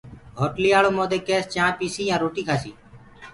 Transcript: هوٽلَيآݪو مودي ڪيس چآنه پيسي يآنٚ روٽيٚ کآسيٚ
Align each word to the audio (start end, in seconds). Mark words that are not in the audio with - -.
هوٽلَيآݪو 0.39 0.89
مودي 0.97 1.19
ڪيس 1.27 1.43
چآنه 1.53 1.77
پيسي 1.79 2.03
يآنٚ 2.07 2.21
روٽيٚ 2.23 2.47
کآسيٚ 2.47 2.75